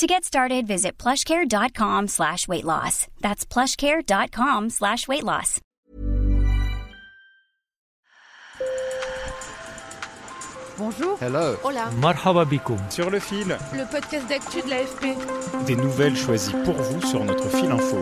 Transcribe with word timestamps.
To 0.00 0.06
get 0.06 0.24
started, 0.24 0.66
visit 0.66 0.96
plushcare.com 0.96 2.08
slash 2.08 2.48
weight 2.48 2.64
loss. 2.64 3.06
That's 3.20 3.44
plushcare.com 3.44 4.70
slash 4.70 5.06
weight 5.06 5.24
loss. 5.24 5.60
Bonjour. 10.78 11.18
Hello. 11.20 11.58
Hola. 11.62 11.90
Marhaba 12.00 12.46
Sur 12.88 13.10
le 13.10 13.20
fil, 13.20 13.58
Le 13.74 13.84
podcast 13.92 14.26
d'actu 14.26 14.62
de 14.62 14.70
l'AFP. 14.70 15.66
des 15.66 15.76
nouvelles 15.76 16.16
choisies 16.16 16.54
pour 16.64 16.76
vous 16.76 17.06
sur 17.06 17.22
notre 17.22 17.50
fil 17.50 17.70
info. 17.70 18.00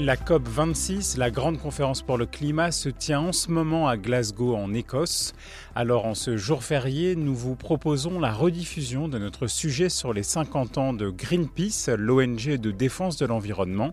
La 0.00 0.14
COP26, 0.14 1.18
la 1.18 1.32
grande 1.32 1.58
conférence 1.58 2.02
pour 2.02 2.18
le 2.18 2.26
climat, 2.26 2.70
se 2.70 2.88
tient 2.88 3.18
en 3.18 3.32
ce 3.32 3.50
moment 3.50 3.88
à 3.88 3.96
Glasgow 3.96 4.54
en 4.54 4.72
Écosse. 4.72 5.34
Alors 5.74 6.06
en 6.06 6.14
ce 6.14 6.36
jour 6.36 6.62
férié, 6.62 7.16
nous 7.16 7.34
vous 7.34 7.56
proposons 7.56 8.20
la 8.20 8.32
rediffusion 8.32 9.08
de 9.08 9.18
notre 9.18 9.48
sujet 9.48 9.88
sur 9.88 10.12
les 10.12 10.22
50 10.22 10.78
ans 10.78 10.92
de 10.92 11.10
Greenpeace, 11.10 11.90
l'ONG 11.96 12.58
de 12.58 12.70
défense 12.70 13.16
de 13.16 13.26
l'environnement. 13.26 13.92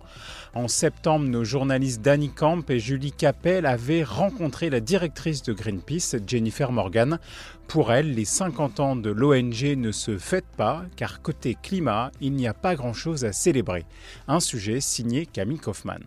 En 0.53 0.67
septembre, 0.67 1.25
nos 1.27 1.43
journalistes 1.43 2.03
Danny 2.03 2.29
Camp 2.29 2.69
et 2.69 2.77
Julie 2.77 3.11
Capel 3.11 3.65
avaient 3.65 4.03
rencontré 4.03 4.69
la 4.69 4.81
directrice 4.81 5.41
de 5.41 5.53
Greenpeace, 5.53 6.17
Jennifer 6.27 6.71
Morgan. 6.71 7.17
Pour 7.67 7.91
elle, 7.91 8.13
les 8.13 8.25
50 8.25 8.79
ans 8.79 8.95
de 8.95 9.09
l'ONG 9.09 9.75
ne 9.75 9.91
se 9.91 10.17
fêtent 10.17 10.45
pas, 10.55 10.83
car 10.95 11.21
côté 11.21 11.57
climat, 11.61 12.11
il 12.21 12.33
n'y 12.33 12.47
a 12.47 12.53
pas 12.53 12.75
grand-chose 12.75 13.25
à 13.25 13.33
célébrer. 13.33 13.85
Un 14.27 14.39
sujet 14.39 14.79
signé 14.79 15.25
Camille 15.25 15.59
Kaufmann. 15.59 16.03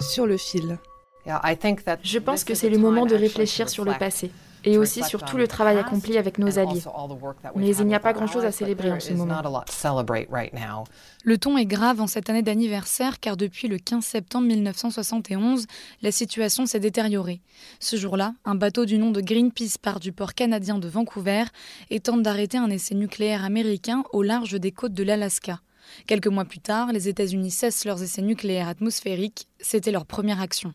Sur 0.00 0.26
le 0.26 0.36
fil. 0.36 0.78
Je 1.26 2.18
pense 2.18 2.44
que 2.44 2.54
c'est 2.54 2.68
le 2.68 2.78
moment 2.78 3.06
de 3.06 3.14
réfléchir 3.14 3.68
sur 3.68 3.84
le 3.84 3.94
passé 3.94 4.30
et 4.64 4.78
aussi 4.78 5.02
sur 5.02 5.22
tout 5.24 5.36
le 5.36 5.46
travail 5.46 5.78
accompli 5.78 6.18
avec 6.18 6.38
nos 6.38 6.58
alliés. 6.58 6.82
Mais 7.56 7.76
il 7.76 7.86
n'y 7.86 7.94
a 7.94 8.00
pas 8.00 8.12
grand-chose 8.12 8.44
à 8.44 8.52
célébrer 8.52 8.92
en 8.92 9.00
ce 9.00 9.12
moment. 9.12 9.42
Le 11.24 11.38
ton 11.38 11.56
est 11.56 11.66
grave 11.66 12.00
en 12.00 12.06
cette 12.06 12.28
année 12.30 12.42
d'anniversaire 12.42 13.20
car 13.20 13.36
depuis 13.36 13.68
le 13.68 13.78
15 13.78 14.04
septembre 14.04 14.46
1971, 14.46 15.66
la 16.02 16.12
situation 16.12 16.66
s'est 16.66 16.80
détériorée. 16.80 17.40
Ce 17.80 17.96
jour-là, 17.96 18.34
un 18.44 18.54
bateau 18.54 18.84
du 18.84 18.98
nom 18.98 19.10
de 19.10 19.20
Greenpeace 19.20 19.78
part 19.80 20.00
du 20.00 20.12
port 20.12 20.34
canadien 20.34 20.78
de 20.78 20.88
Vancouver 20.88 21.44
et 21.90 22.00
tente 22.00 22.22
d'arrêter 22.22 22.58
un 22.58 22.70
essai 22.70 22.94
nucléaire 22.94 23.44
américain 23.44 24.04
au 24.12 24.22
large 24.22 24.58
des 24.60 24.72
côtes 24.72 24.94
de 24.94 25.02
l'Alaska. 25.02 25.60
Quelques 26.06 26.26
mois 26.28 26.44
plus 26.44 26.60
tard, 26.60 26.92
les 26.92 27.08
États-Unis 27.08 27.50
cessent 27.50 27.84
leurs 27.84 28.02
essais 28.02 28.22
nucléaires 28.22 28.68
atmosphériques. 28.68 29.48
C'était 29.60 29.90
leur 29.90 30.06
première 30.06 30.40
action. 30.40 30.72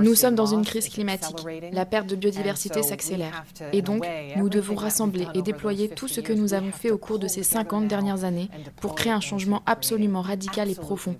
Nous 0.00 0.14
sommes 0.14 0.34
dans 0.34 0.46
une 0.46 0.64
crise 0.64 0.88
climatique. 0.88 1.36
La 1.72 1.86
perte 1.86 2.08
de 2.08 2.16
biodiversité 2.16 2.82
s'accélère. 2.82 3.44
Et 3.72 3.82
donc, 3.82 4.04
nous 4.36 4.48
devons 4.48 4.74
rassembler 4.74 5.26
et 5.34 5.42
déployer 5.42 5.88
tout 5.88 6.08
ce 6.08 6.20
que 6.20 6.32
nous 6.32 6.54
avons 6.54 6.72
fait 6.72 6.90
au 6.90 6.98
cours 6.98 7.18
de 7.18 7.28
ces 7.28 7.42
50 7.42 7.86
dernières 7.88 8.24
années 8.24 8.48
pour 8.80 8.94
créer 8.94 9.12
un 9.12 9.20
changement 9.20 9.62
absolument 9.66 10.22
radical 10.22 10.70
et 10.70 10.74
profond. 10.74 11.16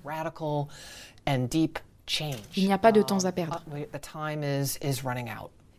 Il 2.56 2.66
n'y 2.66 2.72
a 2.72 2.78
pas 2.78 2.92
de 2.92 3.02
temps 3.02 3.24
à 3.24 3.32
perdre. 3.32 3.62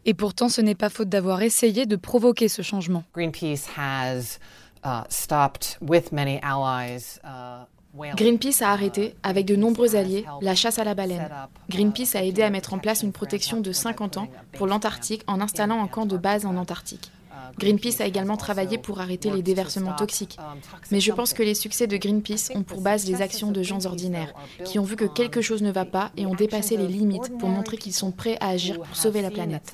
Et 0.06 0.14
pourtant, 0.14 0.50
ce 0.50 0.62
n'est 0.62 0.76
pas 0.76 0.90
faute 0.90 1.10
d'avoir 1.10 1.42
essayé 1.42 1.86
de 1.86 1.96
provoquer 1.96 2.48
ce 2.48 2.62
changement. 2.62 3.04
Greenpeace 3.14 3.68
has 3.78 4.40
uh, 4.84 5.04
stopped 5.10 5.78
with 5.82 6.12
many 6.12 6.40
allies. 6.42 7.20
Uh. 7.96 8.16
Greenpeace 8.16 8.62
a 8.62 8.72
arrêté, 8.72 9.16
avec 9.24 9.46
de 9.46 9.56
nombreux 9.56 9.96
alliés, 9.96 10.26
la 10.42 10.56
chasse 10.56 10.80
à 10.80 10.84
la 10.84 10.96
baleine. 10.96 11.30
Greenpeace 11.70 12.16
a 12.16 12.24
aidé 12.24 12.42
à 12.42 12.50
mettre 12.50 12.74
en 12.74 12.80
place 12.80 13.04
une 13.04 13.12
protection 13.12 13.62
de 13.62 13.72
50 13.72 14.18
ans 14.18 14.28
pour 14.58 14.68
l'Antarctique 14.68 15.24
en 15.28 15.42
installant 15.42 15.84
un 15.84 15.88
camp 15.88 16.06
de 16.06 16.18
base 16.18 16.46
en 16.46 16.56
Antarctique. 16.56 17.12
Greenpeace 17.58 18.02
a 18.02 18.06
également 18.06 18.38
travaillé 18.38 18.78
pour 18.78 19.00
arrêter 19.00 19.30
les 19.30 19.42
déversements 19.42 19.94
toxiques. 19.94 20.38
Mais 20.92 21.00
je 21.00 21.12
pense 21.12 21.34
que 21.34 21.44
les 21.44 21.56
succès 21.56 21.88
de 21.88 21.98
Greenpeace 21.98 22.52
ont 22.56 22.64
pour 22.64 22.82
base 22.82 23.06
les 23.08 23.22
actions 23.22 23.52
de 23.52 23.64
gens 23.64 23.86
ordinaires, 23.86 24.34
qui 24.66 24.80
ont 24.80 24.84
vu 24.84 24.96
que 24.96 25.06
quelque 25.06 25.42
chose 25.42 25.62
ne 25.62 25.72
va 25.72 25.86
pas 25.86 26.12
et 26.18 26.26
ont 26.26 26.36
dépassé 26.36 26.78
les 26.78 26.88
limites 26.88 27.38
pour 27.38 27.50
montrer 27.50 27.78
qu'ils 27.78 27.94
sont 27.94 28.12
prêts 28.12 28.38
à 28.40 28.50
agir 28.50 28.80
pour 28.80 28.96
sauver 28.96 29.22
la 29.22 29.32
planète. 29.32 29.74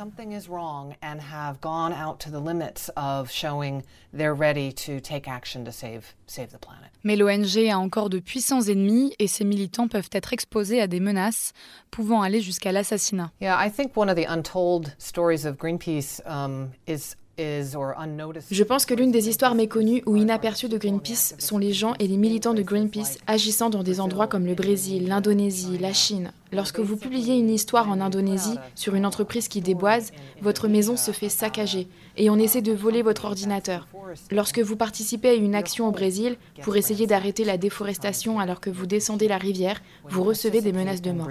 Mais 7.03 7.15
l'ONG 7.15 7.69
a 7.69 7.79
encore 7.79 8.09
de 8.09 8.19
puissants 8.19 8.61
ennemis 8.61 9.13
et 9.19 9.27
ses 9.27 9.45
militants 9.45 9.87
peuvent 9.87 10.09
être 10.11 10.33
exposés 10.33 10.81
à 10.81 10.87
des 10.87 10.99
menaces 10.99 11.53
pouvant 11.91 12.21
aller 12.21 12.41
jusqu'à 12.41 12.71
l'assassinat. 12.71 13.31
Yeah, 13.41 13.57
I 13.59 13.71
think 13.71 13.95
one 13.95 14.09
of 14.09 14.15
the 14.15 14.27
untold 14.27 14.93
stories 14.97 15.45
of 15.45 15.57
Greenpeace 15.57 16.21
um, 16.25 16.71
is. 16.87 17.15
Je 17.39 18.63
pense 18.63 18.85
que 18.85 18.93
l'une 18.93 19.11
des 19.11 19.29
histoires 19.29 19.55
méconnues 19.55 20.03
ou 20.05 20.17
inaperçues 20.17 20.69
de 20.69 20.77
Greenpeace 20.77 21.35
sont 21.37 21.57
les 21.57 21.71
gens 21.71 21.93
et 21.99 22.07
les 22.07 22.17
militants 22.17 22.53
de 22.53 22.61
Greenpeace 22.61 23.17
agissant 23.27 23.69
dans 23.69 23.83
des 23.83 23.99
endroits 23.99 24.27
comme 24.27 24.45
le 24.45 24.55
Brésil, 24.55 25.07
l'Indonésie, 25.07 25.77
la 25.77 25.93
Chine. 25.93 26.31
Lorsque 26.51 26.79
vous 26.79 26.97
publiez 26.97 27.37
une 27.37 27.49
histoire 27.49 27.89
en 27.89 28.01
Indonésie 28.01 28.57
sur 28.75 28.95
une 28.95 29.05
entreprise 29.05 29.47
qui 29.47 29.61
déboise, 29.61 30.11
votre 30.41 30.67
maison 30.67 30.97
se 30.97 31.11
fait 31.11 31.29
saccager 31.29 31.87
et 32.17 32.29
on 32.29 32.37
essaie 32.37 32.61
de 32.61 32.73
voler 32.73 33.01
votre 33.01 33.25
ordinateur. 33.25 33.87
Lorsque 34.31 34.59
vous 34.59 34.75
participez 34.75 35.29
à 35.29 35.33
une 35.33 35.55
action 35.55 35.87
au 35.87 35.91
Brésil 35.91 36.37
pour 36.63 36.75
essayer 36.75 37.07
d'arrêter 37.07 37.45
la 37.45 37.57
déforestation 37.57 38.39
alors 38.39 38.59
que 38.59 38.69
vous 38.69 38.87
descendez 38.87 39.27
la 39.27 39.37
rivière, 39.37 39.81
vous 40.05 40.23
recevez 40.23 40.61
des 40.61 40.73
menaces 40.73 41.01
de 41.01 41.11
mort. 41.11 41.29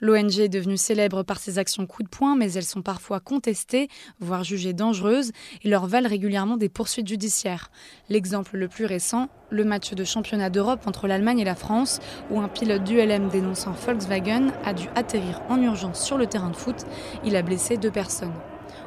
L'ONG 0.00 0.38
est 0.38 0.48
devenue 0.48 0.76
célèbre 0.76 1.24
par 1.24 1.38
ses 1.38 1.58
actions 1.58 1.86
coup 1.86 2.02
de 2.02 2.08
poing, 2.08 2.36
mais 2.36 2.52
elles 2.52 2.64
sont 2.64 2.82
parfois 2.82 3.18
contestées, 3.18 3.88
voire 4.20 4.44
jugées 4.44 4.72
dangereuses, 4.72 5.32
et 5.64 5.68
leur 5.68 5.86
valent 5.86 6.08
régulièrement 6.08 6.56
des 6.56 6.68
poursuites 6.68 7.08
judiciaires. 7.08 7.70
L'exemple 8.08 8.56
le 8.56 8.68
plus 8.68 8.84
récent, 8.84 9.28
le 9.50 9.64
match 9.64 9.94
de 9.94 10.04
championnat 10.04 10.50
d'Europe 10.50 10.86
entre 10.86 11.08
l'Allemagne 11.08 11.40
et 11.40 11.44
la 11.44 11.56
France, 11.56 11.98
où 12.30 12.40
un 12.40 12.48
pilote 12.48 12.84
d'ULM 12.84 13.28
dénonçant 13.28 13.72
Volkswagen 13.72 14.52
a 14.64 14.72
dû 14.72 14.86
atterrir 14.94 15.42
en 15.48 15.60
urgence 15.60 16.04
sur 16.04 16.16
le 16.16 16.26
terrain 16.26 16.50
de 16.50 16.56
foot. 16.56 16.84
Il 17.24 17.34
a 17.34 17.42
blessé 17.42 17.76
deux 17.76 17.90
personnes. 17.90 18.34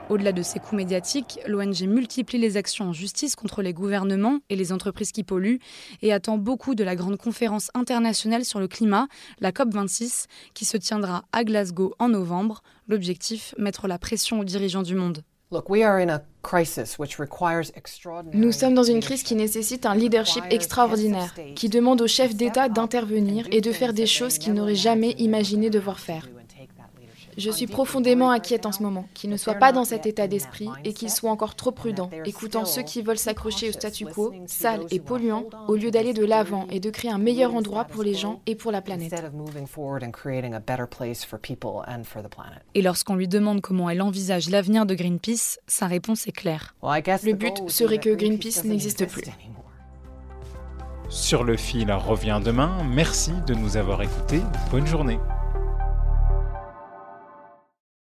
Au-delà 0.10 0.32
de 0.32 0.42
ces 0.42 0.60
coups 0.60 0.74
médiatiques, 0.74 1.40
l'ONG 1.48 1.82
multiplie 1.88 2.38
les 2.38 2.58
actions 2.58 2.90
en 2.90 2.94
justice 2.94 3.36
contre 3.36 3.62
les 3.62 3.74
gouvernements 3.74 4.40
et 4.50 4.56
les 4.56 4.72
entreprises 4.72 5.12
qui 5.12 5.24
polluent 5.24 5.60
et 6.02 6.14
attend 6.14 6.38
beaucoup 6.38 6.76
de 6.76 6.84
la 6.84 6.96
grande 6.96 7.18
conférence 7.18 7.72
internationale 7.74 8.46
sur 8.46 8.60
le 8.60 8.68
climat, 8.68 9.08
la 9.40 9.52
COP26, 9.52 10.26
qui 10.54 10.66
se 10.66 10.78
tiendra 10.78 11.26
à 11.32 11.44
Glasgow 11.44 11.94
en 12.00 12.10
novembre. 12.10 12.62
L'objectif, 12.88 13.56
mettre 13.58 13.88
la 13.88 14.00
pression 14.00 14.40
aux 14.40 14.44
dirigeants 14.44 14.84
du 14.84 14.96
monde. 14.96 15.24
Look, 15.54 15.70
we 15.70 15.84
are 15.84 15.98
in 15.98 16.08
a 16.08 16.22
crisis 16.44 16.98
which 16.98 17.20
requires 17.20 17.72
extraordinary 17.76 18.38
Nous 18.40 18.54
sommes 18.54 18.74
dans 18.74 18.84
une 18.84 19.02
crise 19.02 19.22
qui 19.22 19.36
nécessite 19.36 19.86
un 19.86 19.96
leadership 19.96 20.44
extraordinaire, 20.50 21.36
qui 21.56 21.68
demande 21.68 22.02
aux 22.02 22.08
chefs 22.08 22.36
d'État 22.36 22.70
d'intervenir 22.70 23.48
et 23.52 23.60
de 23.60 23.72
faire 23.74 23.92
des 23.92 24.06
choses 24.06 24.38
qu'ils 24.38 24.54
n'auraient 24.54 24.76
jamais 24.76 25.12
imaginé 25.18 25.70
devoir 25.70 26.00
faire. 26.00 26.30
Je 27.38 27.50
suis 27.50 27.68
profondément 27.68 28.32
inquiète 28.32 28.66
en 28.66 28.72
ce 28.72 28.84
moment, 28.84 29.06
qu'ils 29.14 29.30
ne 29.30 29.38
soient 29.38 29.56
pas 29.56 29.72
dans 29.72 29.86
cet 29.86 30.06
état 30.06 30.28
d'esprit 30.28 30.70
et 30.84 30.94
qu'ils 30.94 31.10
soient 31.10 31.32
encore 31.32 31.56
trop 31.56 31.72
prudents, 31.72 32.10
écoutant 32.26 32.66
ceux 32.66 32.84
qui 32.84 33.02
veulent 33.02 33.18
s'accrocher 33.18 33.70
au 33.70 33.72
statu 33.72 34.06
quo, 34.06 34.34
sale 34.48 34.86
et 34.92 35.00
polluant, 35.00 35.46
au 35.68 35.76
lieu 35.76 35.92
d'aller 35.92 36.14
de 36.14 36.26
l'avant 36.26 36.68
et 36.70 36.80
de 36.80 36.90
créer 36.90 37.12
un 37.12 37.18
meilleur 37.18 37.56
endroit 37.56 37.86
pour 37.86 38.04
les 38.04 38.14
gens 38.14 38.42
et 38.46 38.56
pour 38.56 38.72
la 38.72 38.82
planète. 38.82 39.14
Et 42.74 42.82
lorsqu'on 42.82 43.16
lui 43.16 43.28
demande 43.28 43.62
comment 43.62 43.90
elle 43.90 44.02
envisage 44.02 44.50
l'avenir 44.50 44.86
de 44.86 44.96
Greenpeace, 44.96 45.60
sa 45.68 45.88
réponse 45.88 46.28
est 46.28 46.32
claire. 46.32 46.76
Le 46.84 47.34
but 47.34 47.70
serait 47.70 48.00
que 48.00 48.10
Greenpeace 48.10 48.64
n'existe 48.64 49.02
exist 49.02 49.06
plus. 49.06 49.32
Sur 51.10 51.44
le 51.44 51.58
fil 51.58 51.92
revient 51.92 52.40
demain. 52.44 52.72
Merci 52.86 53.34
de 53.46 53.54
nous 53.54 53.76
avoir 53.76 54.02
écoutés. 54.02 54.42
Bonne 54.72 54.88
journée. 54.88 55.20